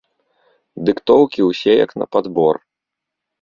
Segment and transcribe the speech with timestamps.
[0.87, 2.55] Дыктоўкі ўсе як на падбор!